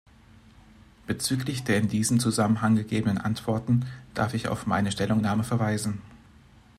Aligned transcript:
Bezüglich 1.05 1.63
der 1.63 1.77
in 1.77 1.87
diesem 1.87 2.19
Zusammenhang 2.19 2.75
gegebenen 2.75 3.19
Antworten 3.19 3.85
darf 4.15 4.33
ich 4.33 4.47
auf 4.47 4.65
meine 4.65 4.91
Stellungnahme 4.91 5.43
verweisen. 5.43 6.01